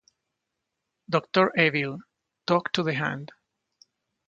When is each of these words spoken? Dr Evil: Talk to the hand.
Dr 1.07 1.51
Evil: 1.55 1.99
Talk 2.47 2.71
to 2.73 2.81
the 2.81 2.95
hand. 2.95 3.31